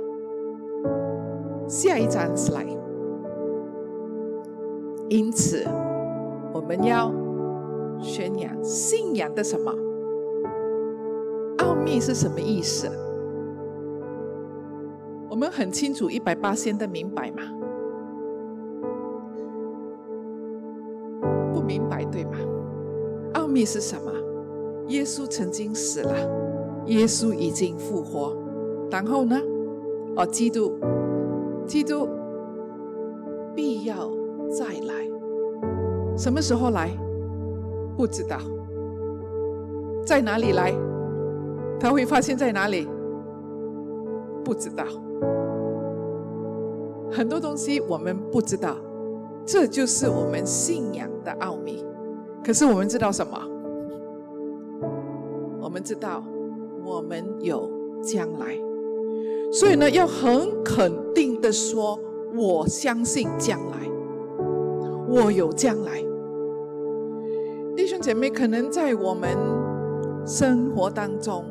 [1.70, 2.66] 下一张来，
[5.08, 5.64] 因此
[6.52, 7.14] 我们要
[8.00, 9.72] 宣扬信仰的什么
[11.58, 12.88] 奥秘是什么意思？
[15.28, 17.42] 我们很清楚一百八先的明白吗？
[21.54, 22.36] 不明白对吗？
[23.34, 24.10] 奥秘是什么？
[24.88, 26.16] 耶稣曾经死了，
[26.86, 28.36] 耶稣已经复活，
[28.90, 29.40] 然后呢？
[30.16, 30.76] 哦，基督，
[31.70, 32.08] 基督
[33.54, 34.10] 必要
[34.50, 35.08] 再来，
[36.16, 36.90] 什么时候来？
[37.96, 38.38] 不知道，
[40.04, 40.74] 在哪里来？
[41.78, 42.88] 他会发现在哪里？
[44.44, 44.84] 不知道，
[47.08, 48.74] 很多东西我们不知道，
[49.46, 51.86] 这就是我们信仰的奥秘。
[52.44, 53.40] 可是我们知道什么？
[55.60, 56.24] 我们知道
[56.84, 57.70] 我们有
[58.02, 58.58] 将来，
[59.52, 61.98] 所以呢，要很肯定的说，
[62.36, 63.78] 我相信将来，
[65.08, 66.02] 我有将来。
[67.76, 69.36] 弟兄姐妹，可能在我们
[70.24, 71.44] 生活当中，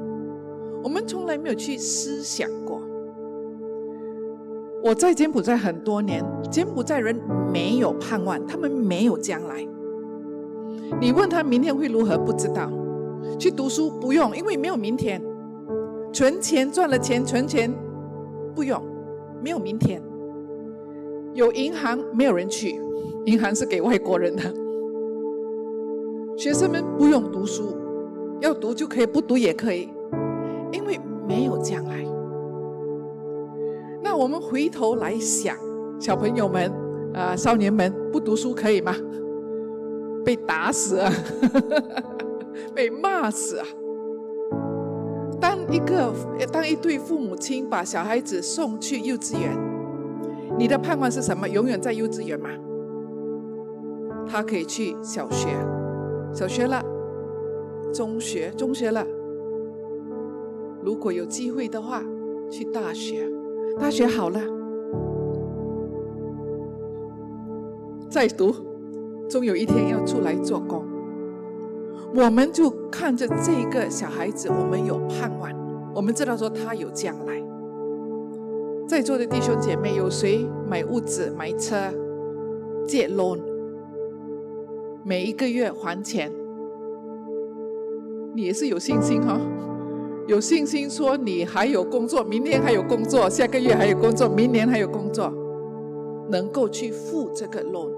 [0.82, 2.82] 我们从来没有去思想过。
[4.82, 7.20] 我在柬埔寨很多年，柬埔寨人
[7.52, 9.68] 没有盼望，他们没有将来。
[11.02, 12.18] 你问他明天会如何？
[12.18, 12.72] 不知道。
[13.38, 15.22] 去读书不用，因为没有明天。
[16.14, 17.72] 存钱赚了钱，存钱
[18.54, 18.82] 不用，
[19.43, 20.02] 没有明天。
[21.34, 22.82] 有银行没有人去，
[23.26, 24.41] 银行是给外国人的。
[26.38, 27.76] 学生们不用读书，
[28.41, 29.89] 要读就可以，不读也可以，
[30.72, 32.06] 因为没有将来。
[34.02, 35.56] 那我们回头来想，
[36.00, 36.72] 小朋友们
[37.14, 38.95] 啊，少年们不读书可以吗？
[40.26, 41.12] 被打死啊，
[42.76, 43.66] 被骂死啊！
[45.72, 46.13] 一个
[46.51, 49.55] 当一对父母亲把小孩子送去幼稚园，
[50.57, 51.47] 你的盼望是什么？
[51.47, 52.49] 永远在幼稚园吗？
[54.28, 55.49] 他可以去小学，
[56.34, 56.84] 小学了，
[57.93, 59.05] 中学，中学了。
[60.84, 62.03] 如果有机会的话，
[62.49, 63.30] 去大学，
[63.80, 64.39] 大学好了，
[68.09, 68.53] 再读。
[69.30, 70.84] 终有一天要出来做工，
[72.15, 75.51] 我们就看着这个小孩子，我们有盼望，
[75.94, 77.42] 我们知道说他有将来。
[78.88, 81.76] 在座的弟兄姐妹，有谁买屋子、买车、
[82.88, 83.40] 借 loan，
[85.04, 86.32] 每一个月还钱？
[88.34, 89.40] 你也是有信心哈，
[90.28, 95.32] 有信心说你还有工作，明天还有工作，下个月还有工作，明年还有工作，
[96.30, 97.92] 能够去付这个 loan。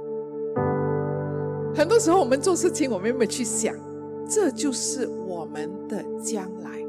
[1.74, 3.74] 很多时候，我们做事情，我们有没有去想，
[4.28, 6.81] 这就是我们的将来。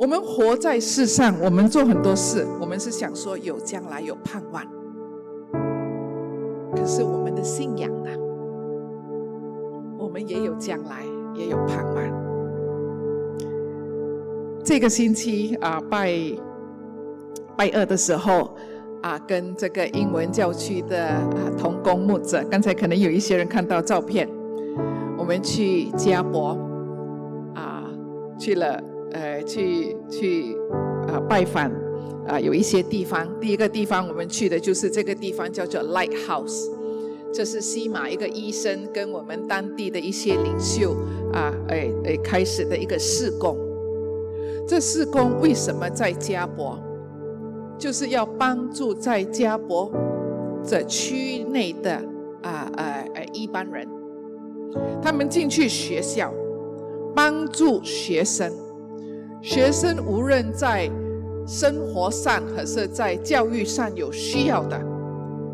[0.00, 4.64] 我们活在世上，我们做很多事，我们是想说有将来，有盼望。
[6.74, 8.10] 可是我们的信仰呢？
[9.98, 12.02] 我们也有将来，也有盼望。
[14.64, 16.10] 这个星期啊，拜
[17.54, 18.56] 拜二的时候。
[19.02, 21.24] 啊，跟这个英文教区的啊
[21.56, 24.28] 同工牧者，刚才可能有一些人看到照片，
[25.16, 26.48] 我们去加博
[27.54, 27.82] 啊，
[28.38, 28.78] 去了
[29.12, 30.56] 呃，去去
[31.08, 31.70] 啊拜访
[32.26, 33.28] 啊，有一些地方。
[33.40, 36.70] 第一个地方我们去的就是这个地方，叫做 Lighthouse，
[37.32, 40.94] 这是西马一个医生跟我们当地的一些领袖
[41.32, 43.56] 啊，哎哎开始的一个试工。
[44.68, 46.78] 这试工为什么在加博？
[47.76, 49.90] 就是要帮助在加博
[50.62, 51.92] 这区内的
[52.42, 53.88] 啊呃呃一般人，
[55.02, 56.30] 他们进去学校
[57.14, 58.52] 帮助学生，
[59.42, 60.90] 学生无论在
[61.46, 64.80] 生活上还是在教育上有需要的，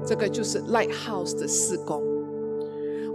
[0.04, 2.02] 这个就是 Lighthouse 的施工。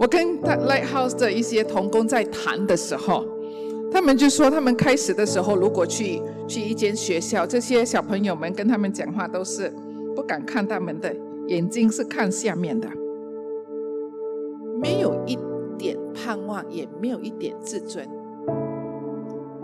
[0.00, 3.26] 我跟 Lighthouse 的一些同工在谈的时候。
[3.92, 6.18] 他们就说，他们开始的时候，如果去
[6.48, 9.70] 去一间学校，这些小朋友们跟他们讲话都是
[10.16, 11.14] 不敢看他们的
[11.48, 12.88] 眼睛，是看下面的，
[14.80, 15.38] 没有一
[15.76, 18.08] 点盼望，也没有一点自尊。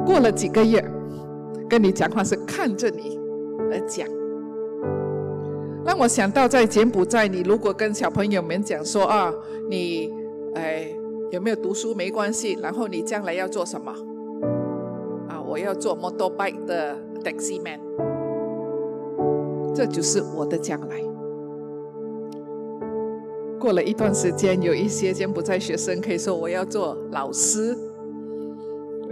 [0.09, 0.83] 过了几个月，
[1.69, 3.21] 跟你讲话是看着你
[3.71, 4.09] 而讲，
[5.85, 9.31] 让我想到在柬埔寨，你如果跟小朋友们讲说啊，
[9.69, 10.11] 你
[10.55, 10.91] 哎
[11.31, 13.93] 有没有读书没关系，然后你将来要做什么？
[15.29, 17.79] 啊我要做 motorbike 的 taxi man，
[19.75, 20.97] 这就是我的将来。
[23.61, 27.77] 过了一段时间，有一些柬埔寨学生可以说我要做老师，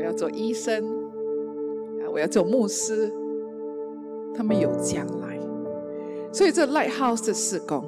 [0.06, 0.82] 要做医生，
[2.00, 3.12] 啊，我要做牧师。
[4.34, 5.40] 他们有将来，
[6.30, 7.82] 所以这 lighthouse 的施工。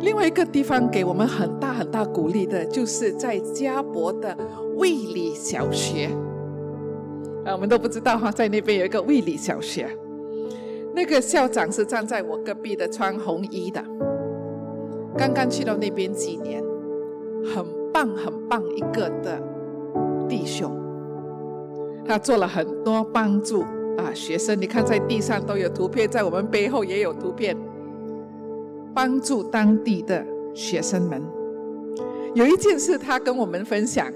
[0.00, 4.36] 另外一个地方给我们很大很大鼓励的，就是在加博的
[4.74, 6.06] 卫理小学。
[7.44, 9.88] 啊，我们都不知道哈，在那边有一个卫理小学，
[10.92, 13.80] 那个校长是站在我隔壁的，穿红衣的。
[15.16, 16.60] 刚刚去到那边几年，
[17.44, 19.40] 很棒很棒一个的
[20.28, 20.76] 弟兄，
[22.06, 23.62] 他做了很多帮助
[23.98, 27.56] 啊，学生，你看在地上都有图片，在我们背后也有图片，
[28.94, 31.22] 帮助当地的学生们。
[32.34, 34.12] 有一件事，他跟我们分享，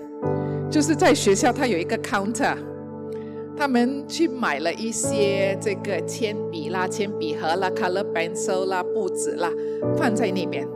[0.70, 2.54] 就是在学校他有一个 counter，
[3.56, 9.50] 他们去买了一些这个铅笔啦、铅笔盒啦、color pencil 啦、布纸啦，
[9.96, 10.68] 放在那边，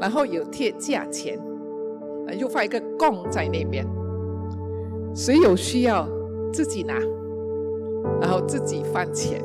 [0.00, 1.38] 然后有贴价钱，
[2.36, 3.86] 又放一个供在那边，
[5.14, 6.08] 谁有需要？
[6.52, 6.98] 自己拿，
[8.20, 9.42] 然后自己放钱。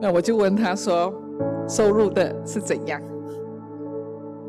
[0.00, 1.12] 那我就问他说
[1.68, 3.00] ：“收入的是怎样？”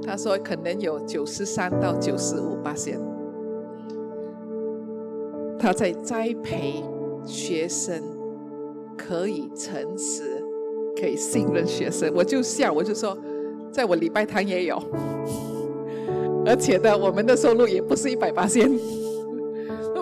[0.05, 2.99] 他说：“可能有九十三到九十五八千。”
[5.57, 6.83] 他在栽培
[7.25, 8.01] 学生，
[8.97, 10.43] 可以诚实，
[10.99, 12.11] 可以信任学生。
[12.15, 13.17] 我就笑，我就说
[13.71, 14.81] ：“在我礼拜堂也有，
[16.45, 18.69] 而且呢，我们的收入也不是一百八千”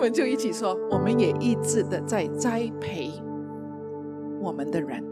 [0.00, 3.10] 们就一起说，我们也一直的在栽培
[4.40, 5.04] 我们的人，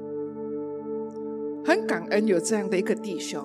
[1.64, 3.42] 很感恩有这样的一个弟兄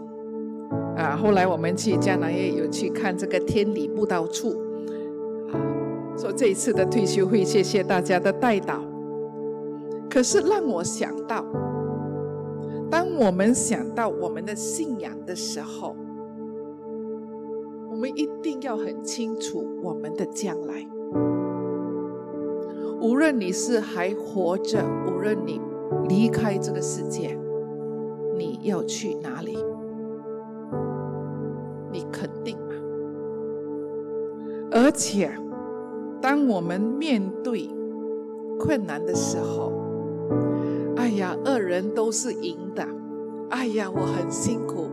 [0.95, 1.17] 啊。
[1.19, 4.49] 后来我们去加拿大有去看这个天理布道处
[5.51, 5.57] 啊，
[6.15, 8.79] 说这一次的退休会，谢谢大家的带导。
[10.07, 11.43] 可是让我想到，
[12.91, 15.95] 当我们想到我们的信仰的时候，
[17.89, 20.87] 我们一定要很清楚我们的将来。
[23.01, 25.59] 无论你是还活着，无论你
[26.07, 27.37] 离开这个世界，
[28.37, 29.57] 你要去哪里？
[31.91, 32.75] 你肯定吗？
[34.71, 35.31] 而且，
[36.21, 37.69] 当我们面对
[38.59, 39.73] 困难的时候，
[40.95, 42.87] 哎呀，恶人都是赢的。
[43.49, 44.87] 哎呀，我很辛苦，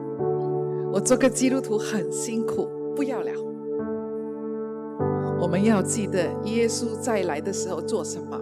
[0.92, 2.66] 我做个基督徒很辛苦，
[2.96, 3.30] 不要了。
[5.40, 8.38] 我们要记得，耶稣再来的时候做什么？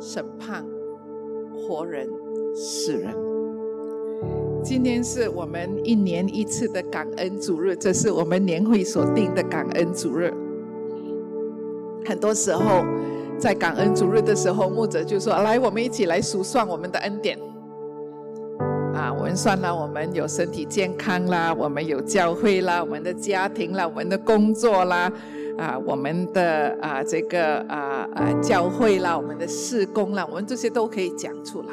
[0.00, 0.64] 审判
[1.54, 2.08] 活人、
[2.54, 3.14] 死人。
[4.62, 10.32] 今天是我们一年一次的感恩主日，这是我们年会所定的感恩主日。
[12.04, 12.84] 很多时候，
[13.38, 17.38] 在感恩主日的时候，牧者就说：“来，我们一起来数算我们的恩典。”
[19.12, 25.12] 我们算了，我们有身体健康啦，我们有教会啦，我们的家庭啦，我们的工作啦，
[25.56, 31.68] 啊，我们的啊这个啊啊教会啦，我们的事工啦，我们这些都可以讲出来。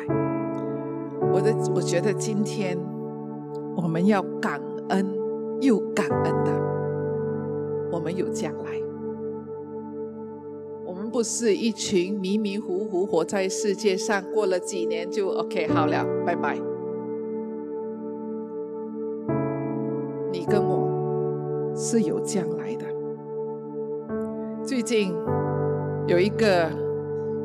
[1.33, 2.77] 我的，我觉得今天
[3.75, 5.05] 我们要感恩
[5.61, 6.51] 又感恩的，
[7.91, 8.71] 我们有将来，
[10.85, 16.74] 我们不是一群迷迷糊糊活在世界上，过了几年就 OK 好了，拜拜。
[21.75, 22.85] 是有将来的。
[24.63, 25.13] 最近
[26.07, 26.69] 有一个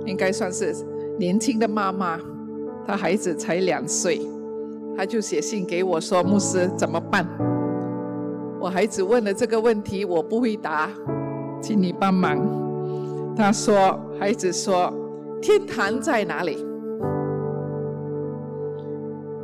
[0.07, 0.75] 应该算是
[1.19, 2.19] 年轻的妈妈，
[2.87, 4.21] 她孩子才两岁，
[4.97, 7.27] 她就写信给我说：“牧师怎么办？
[8.61, 10.89] 我孩子问了这个问题，我不会答，
[11.61, 12.39] 请你帮忙。”
[13.37, 14.93] 他说：“孩子说，
[15.43, 16.65] 天堂在哪里？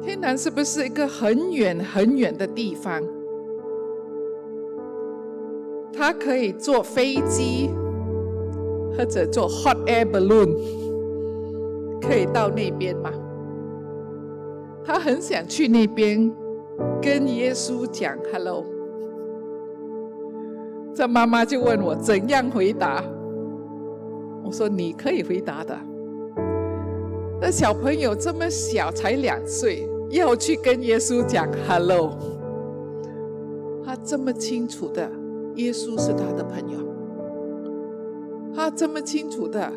[0.02, 3.02] 天堂是不是一个很远很远的地方？”
[5.96, 7.70] 他可以坐飞机，
[8.96, 10.54] 或者坐 hot air balloon，
[12.02, 13.10] 可以到那边吗？
[14.84, 16.30] 他很想去那边
[17.00, 18.64] 跟耶稣讲 hello。
[20.94, 23.02] 这妈妈就问我怎样回答？
[24.44, 25.76] 我说你可以回答的。
[27.40, 32.16] 那小朋友这么小，才两岁，要去跟耶稣讲 hello，
[33.84, 35.10] 他这么清楚的。
[35.56, 36.78] 耶稣是他的朋友，
[38.54, 39.72] 他这么清楚的，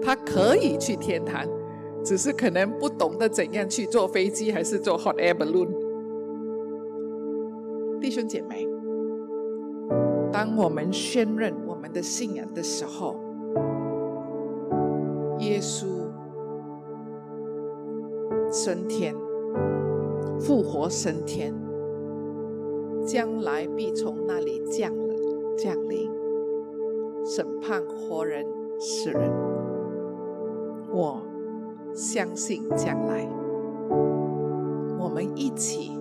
[0.00, 1.44] 他可以去天堂，
[2.04, 5.68] 只是可能不懂得怎样去坐飞机，还是坐 hot air balloon。
[8.00, 8.66] 弟兄姐妹，
[10.32, 13.16] 当我们宣认我们的信仰的时候，
[15.40, 15.86] 耶稣
[18.52, 19.14] 升天，
[20.38, 21.52] 复活升天。
[23.06, 24.92] 将来必从那里降
[25.56, 26.10] 降临，
[27.24, 28.46] 审判活人
[28.78, 29.30] 死人。
[30.92, 31.22] 我
[31.94, 33.28] 相信将来，
[34.98, 35.92] 我们一起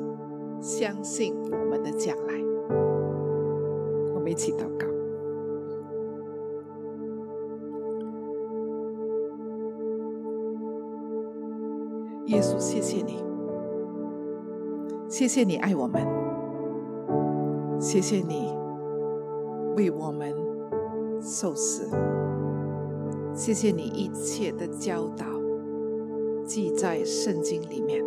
[0.61, 2.33] 相信我们的将来。
[4.13, 4.87] 我们一起祷告，
[12.25, 13.23] 耶稣，谢谢你，
[15.07, 16.28] 谢谢你爱我们。
[17.79, 18.53] 谢谢你
[19.77, 20.35] 为我们
[21.21, 21.89] 受死。
[23.33, 25.25] 谢谢你一切的教导，
[26.43, 28.03] 记在圣经里面。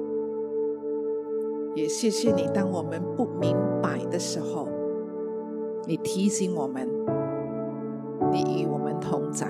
[1.74, 4.68] 也谢谢你，当我们不明白的时候，
[5.86, 6.86] 你提醒我们，
[8.30, 9.48] 你与我们同在。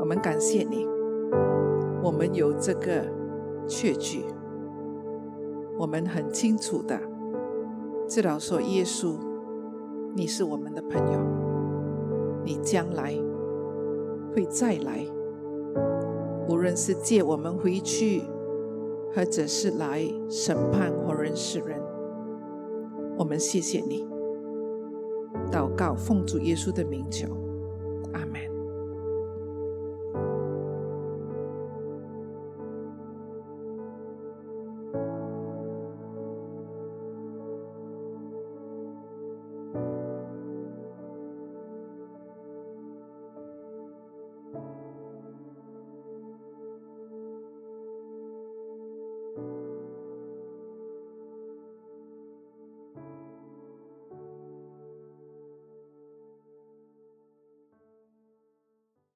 [0.00, 0.84] 我们感谢你，
[2.02, 3.04] 我们有这个
[3.68, 4.24] 确据，
[5.78, 6.98] 我们很清楚的
[8.14, 9.14] 知道说，耶稣，
[10.14, 11.18] 你是我们的朋友，
[12.44, 13.18] 你将来
[14.34, 15.06] 会再来，
[16.46, 18.20] 无论是借我们回去。
[19.14, 21.78] 或者是来审判活人世人，
[23.18, 24.06] 我们谢谢你。
[25.50, 27.28] 祷告奉主耶稣的名求，
[28.12, 28.51] 阿门。